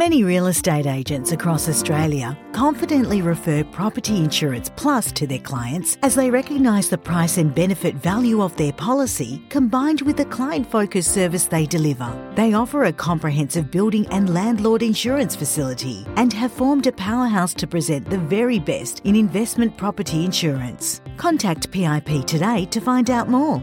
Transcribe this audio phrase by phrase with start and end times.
[0.00, 6.14] Many real estate agents across Australia confidently refer Property Insurance Plus to their clients as
[6.14, 11.12] they recognise the price and benefit value of their policy combined with the client focused
[11.12, 12.10] service they deliver.
[12.34, 17.66] They offer a comprehensive building and landlord insurance facility and have formed a powerhouse to
[17.66, 21.02] present the very best in investment property insurance.
[21.18, 23.62] Contact PIP today to find out more.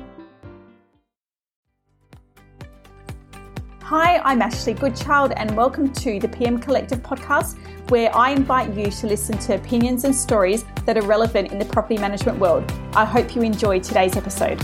[3.90, 7.58] Hi, I'm Ashley Goodchild, and welcome to the PM Collective podcast,
[7.90, 11.64] where I invite you to listen to opinions and stories that are relevant in the
[11.64, 12.70] property management world.
[12.92, 14.62] I hope you enjoy today's episode.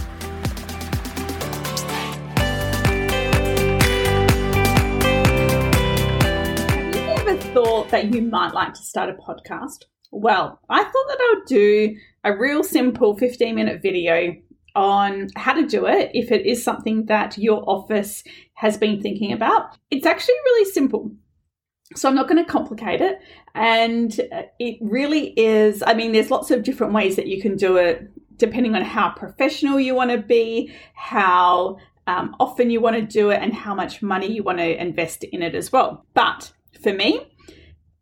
[6.67, 9.85] Have you ever thought that you might like to start a podcast?
[10.11, 11.95] Well, I thought that I would do
[12.25, 14.35] a real simple 15 minute video
[14.75, 18.23] on how to do it if it is something that your office
[18.53, 19.77] has been thinking about.
[19.91, 21.11] It's actually really simple.
[21.95, 23.19] So I'm not going to complicate it.
[23.53, 24.19] And
[24.59, 28.09] it really is, I mean, there's lots of different ways that you can do it
[28.37, 33.29] depending on how professional you want to be, how um, often you want to do
[33.29, 36.05] it, and how much money you want to invest in it as well.
[36.13, 37.31] But for me,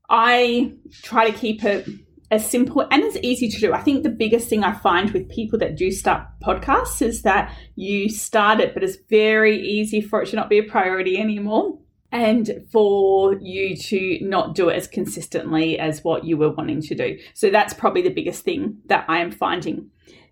[0.10, 0.74] I
[1.04, 1.88] try to keep it
[2.32, 3.74] as simple and as easy to do.
[3.74, 7.54] I think the biggest thing I find with people that do start podcasts is that
[7.76, 11.78] you start it, but it's very easy for it to not be a priority anymore
[12.14, 16.96] and for you to not do it as consistently as what you were wanting to
[16.96, 17.18] do.
[17.34, 19.90] So that's probably the biggest thing that I am finding.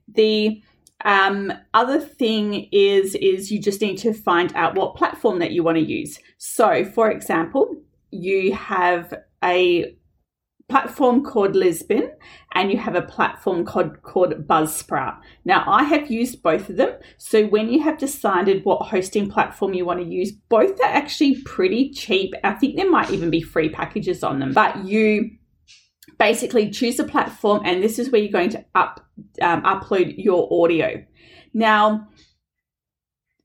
[0.07, 0.61] The
[1.05, 5.63] um, other thing is is you just need to find out what platform that you
[5.63, 6.19] want to use.
[6.37, 7.73] So, for example,
[8.11, 9.95] you have a
[10.69, 12.11] platform called Libsyn
[12.53, 15.19] and you have a platform called, called Buzzsprout.
[15.45, 16.91] Now, I have used both of them.
[17.17, 21.41] So, when you have decided what hosting platform you want to use, both are actually
[21.43, 22.33] pretty cheap.
[22.43, 25.31] I think there might even be free packages on them, but you
[26.17, 29.05] basically choose a platform and this is where you're going to up
[29.41, 31.03] um, upload your audio.
[31.53, 32.07] Now,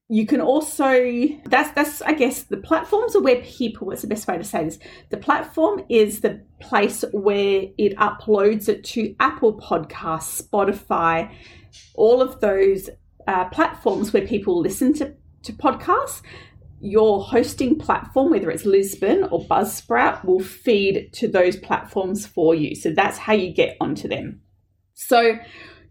[0.09, 4.29] you can also that's that's i guess the platforms are where people what's the best
[4.29, 4.79] way to say this?
[5.09, 11.35] The platform is the place where it uploads it to apple podcasts spotify
[11.95, 12.91] all of those
[13.27, 16.23] uh, platforms where people listen to, to podcasts.
[16.81, 22.75] Your hosting platform whether it's libsyn or buzzsprout will feed to those platforms for you.
[22.75, 24.43] So that's how you get onto them.
[24.93, 25.39] So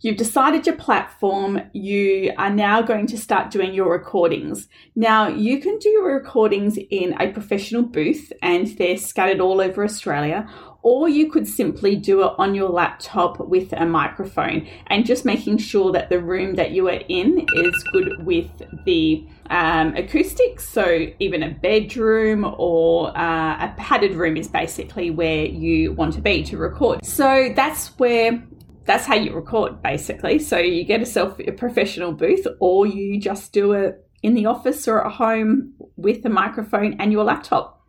[0.03, 1.61] You've decided your platform.
[1.71, 4.67] You are now going to start doing your recordings.
[4.97, 9.81] Now, you can do your recordings in a professional booth and they're scattered all over
[9.81, 10.45] Australia,
[10.81, 15.57] or you could simply do it on your laptop with a microphone and just making
[15.57, 18.51] sure that the room that you are in is good with
[18.83, 20.67] the um, acoustics.
[20.67, 26.21] So, even a bedroom or uh, a padded room is basically where you want to
[26.21, 27.05] be to record.
[27.05, 28.43] So, that's where
[28.85, 30.39] that's how you record basically.
[30.39, 34.87] So you get yourself a professional booth or you just do it in the office
[34.87, 37.81] or at home with a microphone and your laptop.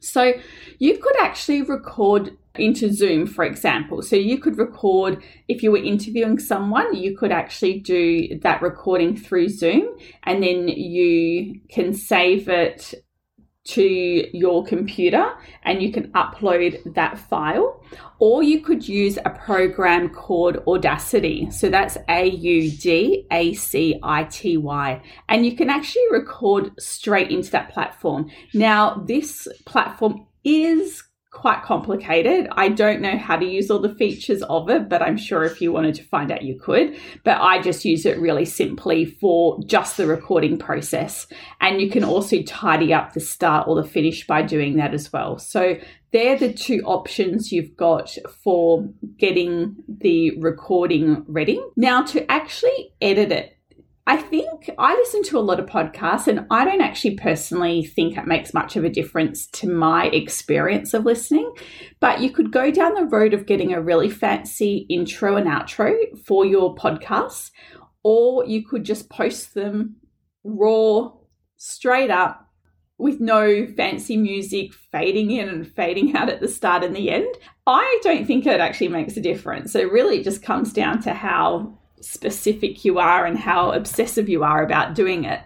[0.00, 0.34] So
[0.78, 4.02] you could actually record into Zoom, for example.
[4.02, 9.16] So you could record if you were interviewing someone, you could actually do that recording
[9.16, 12.94] through Zoom and then you can save it
[13.66, 15.32] to your computer
[15.62, 17.82] and you can upload that file.
[18.18, 21.50] Or you could use a program called Audacity.
[21.50, 25.02] So that's A U D A C I T Y.
[25.28, 28.30] And you can actually record straight into that platform.
[28.54, 31.02] Now, this platform is
[31.36, 32.48] quite complicated.
[32.52, 35.60] I don't know how to use all the features of it, but I'm sure if
[35.60, 36.98] you wanted to find out, you could.
[37.24, 41.26] But I just use it really simply for just the recording process.
[41.60, 45.12] And you can also tidy up the start or the finish by doing that as
[45.12, 45.38] well.
[45.38, 45.76] So
[46.10, 51.60] they're the two options you've got for getting the recording ready.
[51.76, 53.55] Now, to actually edit it,
[54.08, 58.16] I think I listen to a lot of podcasts and I don't actually personally think
[58.16, 61.52] it makes much of a difference to my experience of listening.
[61.98, 65.92] But you could go down the road of getting a really fancy intro and outro
[66.24, 67.50] for your podcasts,
[68.04, 69.96] or you could just post them
[70.44, 71.10] raw,
[71.56, 72.46] straight up,
[72.98, 77.34] with no fancy music fading in and fading out at the start and the end.
[77.66, 79.72] I don't think it actually makes a difference.
[79.72, 84.44] So, really, it just comes down to how specific you are and how obsessive you
[84.44, 85.40] are about doing it.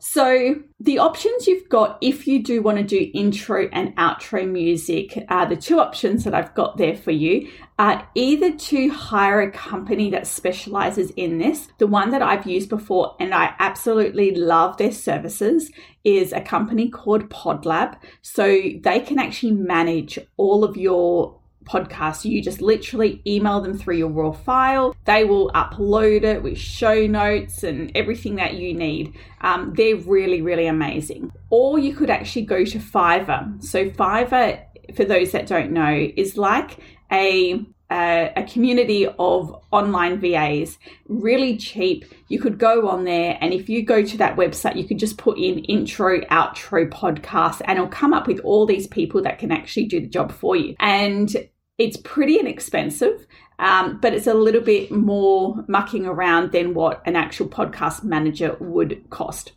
[0.00, 5.24] So, the options you've got if you do want to do intro and outro music,
[5.28, 9.50] uh, the two options that I've got there for you are either to hire a
[9.50, 11.66] company that specializes in this.
[11.78, 15.72] The one that I've used before and I absolutely love their services
[16.04, 17.98] is a company called Podlab.
[18.22, 21.37] So, they can actually manage all of your
[21.68, 22.24] podcast.
[22.24, 24.96] You just literally email them through your raw file.
[25.04, 29.14] They will upload it with show notes and everything that you need.
[29.40, 31.32] Um, they're really, really amazing.
[31.50, 33.62] Or you could actually go to Fiverr.
[33.62, 34.62] So, Fiverr,
[34.94, 36.78] for those that don't know, is like
[37.12, 40.78] a a, community of online VAs,
[41.08, 42.04] really cheap.
[42.28, 45.18] You could go on there, and if you go to that website, you could just
[45.18, 49.52] put in intro, outro podcast, and it'll come up with all these people that can
[49.52, 50.74] actually do the job for you.
[50.78, 51.34] And
[51.78, 53.26] it's pretty inexpensive,
[53.58, 58.56] um, but it's a little bit more mucking around than what an actual podcast manager
[58.60, 59.52] would cost.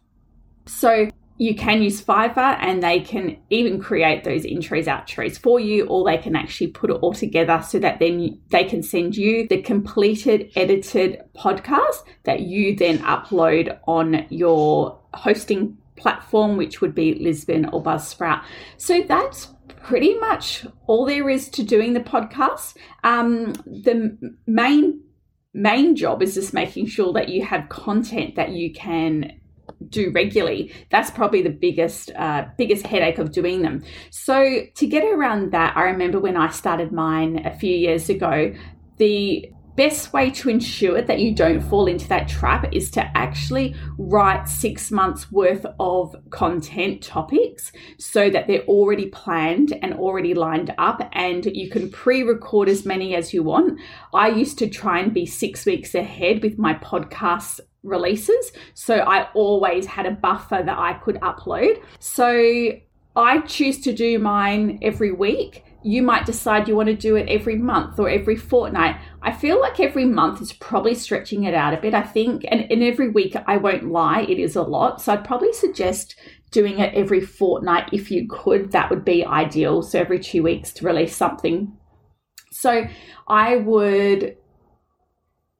[0.67, 5.87] So you can use Fiverr and they can even create those intros, outros for you,
[5.87, 9.47] or they can actually put it all together so that then they can send you
[9.47, 17.15] the completed edited podcast that you then upload on your hosting platform, which would be
[17.15, 18.43] Libsyn or Buzzsprout.
[18.77, 19.47] So that's
[19.77, 22.75] pretty much all there is to doing the podcast.
[23.03, 25.01] Um, the main
[25.53, 29.37] main job is just making sure that you have content that you can
[29.89, 35.03] do regularly that's probably the biggest uh, biggest headache of doing them so to get
[35.03, 38.53] around that i remember when i started mine a few years ago
[38.97, 43.75] the best way to ensure that you don't fall into that trap is to actually
[43.97, 50.73] write six months worth of content topics so that they're already planned and already lined
[50.77, 53.79] up and you can pre-record as many as you want.
[54.13, 59.27] I used to try and be six weeks ahead with my podcast releases so i
[59.33, 61.81] always had a buffer that i could upload.
[61.99, 62.71] So
[63.15, 67.27] i choose to do mine every week you might decide you want to do it
[67.27, 68.97] every month or every fortnight.
[69.21, 71.93] I feel like every month is probably stretching it out a bit.
[71.93, 75.01] I think, and, in every week, I won't lie, it is a lot.
[75.01, 76.15] So I'd probably suggest
[76.51, 78.71] doing it every fortnight if you could.
[78.71, 79.81] That would be ideal.
[79.81, 81.75] So every two weeks to release something.
[82.51, 82.85] So
[83.27, 84.37] I would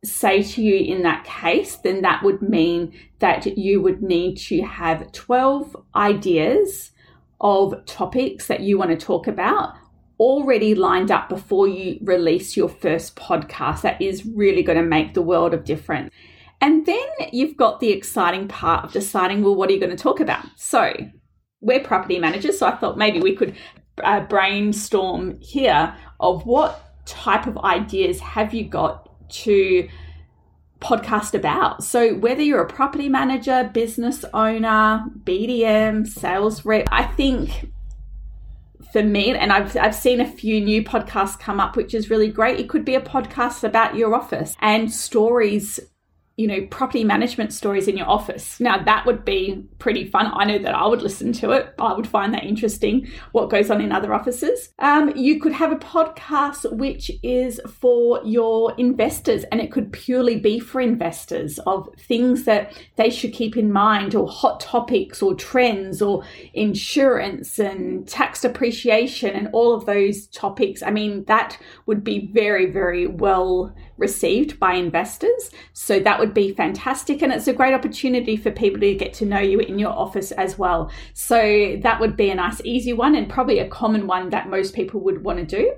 [0.04, 4.62] say to you in that case, then that would mean that you would need to
[4.62, 6.92] have 12 ideas
[7.40, 9.76] of topics that you want to talk about
[10.22, 13.82] already lined up before you release your first podcast.
[13.82, 16.14] That is really going to make the world of difference.
[16.62, 20.02] And then you've got the exciting part of deciding, well, what are you going to
[20.02, 20.46] talk about?
[20.56, 20.94] So,
[21.60, 23.56] we're property managers, so I thought maybe we could
[24.04, 29.90] uh, brainstorm here of what type of ideas have you got to
[30.82, 31.84] podcast about.
[31.84, 37.72] So, whether you're a property manager, business owner, BDM, sales rep, I think
[38.92, 42.30] for me, and I've, I've seen a few new podcasts come up, which is really
[42.30, 42.60] great.
[42.60, 45.80] It could be a podcast about your office and stories
[46.42, 48.60] you know, property management stories in your office.
[48.60, 50.32] Now, that would be pretty fun.
[50.34, 51.72] I know that I would listen to it.
[51.78, 54.74] I would find that interesting, what goes on in other offices.
[54.80, 60.40] Um, you could have a podcast which is for your investors, and it could purely
[60.40, 65.36] be for investors of things that they should keep in mind, or hot topics, or
[65.36, 66.24] trends, or
[66.56, 70.82] insurance and tax depreciation, and all of those topics.
[70.82, 75.52] I mean, that would be very, very well received by investors.
[75.74, 77.22] So that would be fantastic.
[77.22, 80.32] And it's a great opportunity for people to get to know you in your office
[80.34, 80.92] as well.
[81.14, 84.74] So that would be a nice, easy one and probably a common one that most
[84.74, 85.74] people would want to do.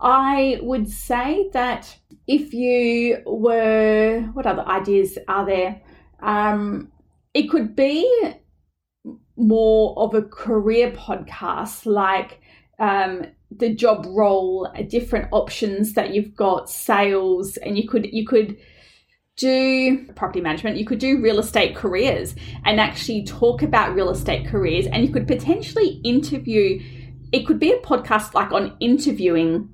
[0.00, 5.80] I would say that if you were, what other ideas are there?
[6.20, 6.92] Um,
[7.34, 8.34] it could be
[9.36, 12.40] more of a career podcast, like
[12.78, 18.56] um, the job role, different options that you've got, sales, and you could you could
[19.38, 24.46] do property management, you could do real estate careers and actually talk about real estate
[24.46, 26.80] careers, and you could potentially interview.
[27.32, 29.70] It could be a podcast like on interviewing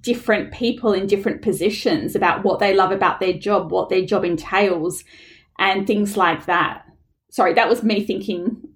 [0.00, 4.24] different people in different positions about what they love about their job, what their job
[4.24, 5.04] entails,
[5.58, 6.84] and things like that.
[7.30, 8.71] Sorry, that was me thinking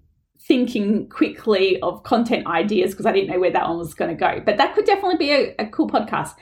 [0.47, 4.17] thinking quickly of content ideas because I didn't know where that one was going to
[4.17, 4.41] go.
[4.45, 6.35] But that could definitely be a, a cool podcast.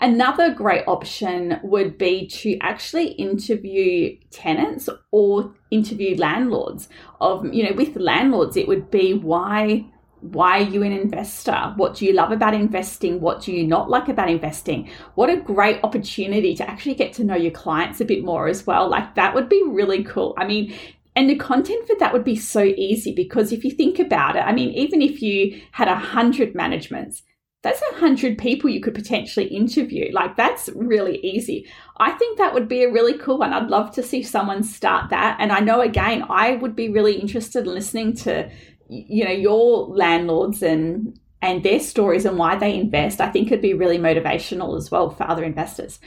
[0.00, 6.88] Another great option would be to actually interview tenants or interview landlords
[7.20, 9.84] of you know with landlords it would be why
[10.20, 11.74] why are you an investor?
[11.76, 13.20] What do you love about investing?
[13.20, 14.88] What do you not like about investing?
[15.16, 18.66] What a great opportunity to actually get to know your clients a bit more as
[18.66, 18.88] well.
[18.88, 20.34] Like that would be really cool.
[20.38, 20.74] I mean,
[21.16, 24.40] And the content for that would be so easy because if you think about it,
[24.40, 27.22] I mean, even if you had a hundred managements,
[27.62, 30.10] that's a hundred people you could potentially interview.
[30.12, 31.66] Like that's really easy.
[31.96, 33.52] I think that would be a really cool one.
[33.52, 35.38] I'd love to see someone start that.
[35.40, 38.50] And I know again, I would be really interested in listening to,
[38.88, 43.20] you know, your landlords and and their stories and why they invest.
[43.20, 46.00] I think it'd be really motivational as well for other investors.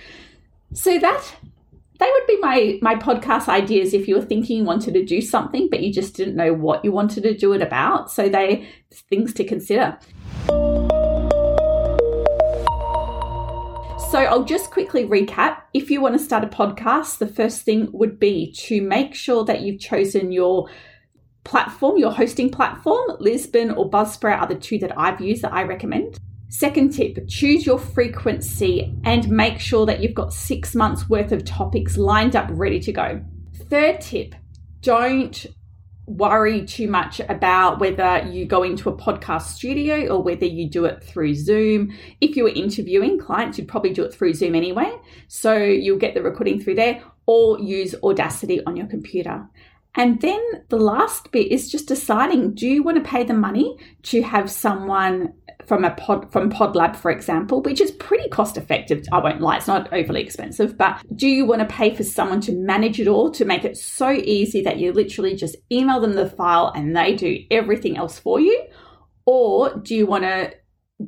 [0.73, 1.35] So that
[1.99, 5.21] they would be my my podcast ideas if you were thinking you wanted to do
[5.21, 8.11] something but you just didn't know what you wanted to do it about.
[8.11, 9.97] So they things to consider.
[14.09, 15.61] So I'll just quickly recap.
[15.73, 19.43] If you want to start a podcast, the first thing would be to make sure
[19.43, 20.69] that you've chosen your
[21.43, 23.17] platform, your hosting platform.
[23.19, 26.19] Libsyn or Buzzsprout are the two that I've used that I recommend.
[26.49, 31.43] Second tip choose your frequency and make sure that you've got six months worth of
[31.43, 33.21] topics lined up ready to go.
[33.69, 34.33] Third tip
[34.81, 35.45] don't
[36.05, 40.85] worry too much about whether you go into a podcast studio or whether you do
[40.85, 41.93] it through Zoom.
[42.21, 44.89] If you were interviewing clients, you'd probably do it through Zoom anyway.
[45.27, 49.45] So you'll get the recording through there or use Audacity on your computer.
[49.95, 50.39] And then
[50.69, 54.49] the last bit is just deciding do you want to pay the money to have
[54.49, 55.33] someone
[55.67, 59.05] from a pod from PodLab, for example, which is pretty cost effective.
[59.11, 62.39] I won't lie, it's not overly expensive, but do you want to pay for someone
[62.41, 66.13] to manage it all to make it so easy that you literally just email them
[66.13, 68.65] the file and they do everything else for you?
[69.25, 70.53] Or do you want to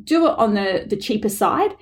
[0.04, 1.76] do it on the, the cheaper side?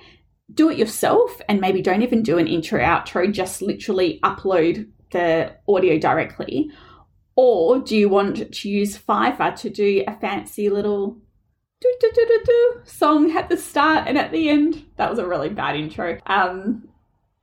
[0.54, 5.56] Do it yourself and maybe don't even do an intro outro, just literally upload the
[5.66, 6.70] audio directly.
[7.34, 11.18] Or do you want to use Fiverr to do a fancy little
[11.80, 14.84] do, do, do, do, song at the start and at the end.
[14.96, 16.18] That was a really bad intro.
[16.26, 16.88] Um,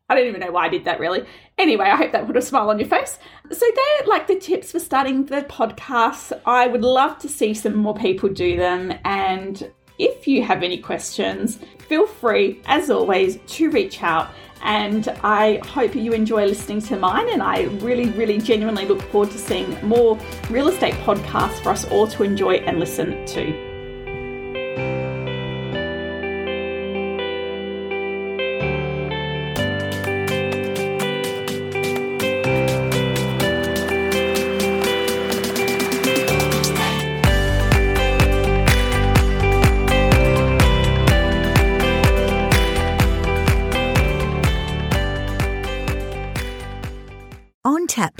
[0.10, 1.25] I don't even know why I did that really.
[1.58, 3.18] Anyway, I hope that put a smile on your face.
[3.51, 6.39] So they're like the tips for starting the podcast.
[6.46, 8.94] I would love to see some more people do them.
[9.04, 14.30] And if you have any questions, feel free, as always, to reach out.
[14.63, 17.30] And I hope you enjoy listening to mine.
[17.32, 20.20] And I really, really genuinely look forward to seeing more
[20.51, 23.75] real estate podcasts for us all to enjoy and listen to.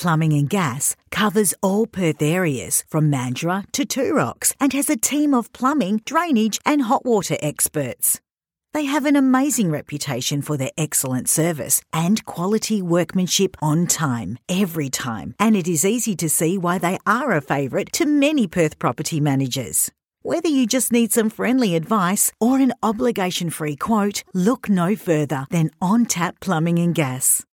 [0.06, 5.34] Plumbing and Gas covers all Perth areas from Mandurah to Rocks and has a team
[5.34, 8.22] of plumbing, drainage, and hot water experts.
[8.76, 14.90] They have an amazing reputation for their excellent service and quality workmanship on time, every
[14.90, 18.78] time, and it is easy to see why they are a favourite to many Perth
[18.78, 19.90] property managers.
[20.22, 25.48] Whether you just need some friendly advice or an obligation free quote, look no further
[25.50, 27.44] than On Tap Plumbing and Gas.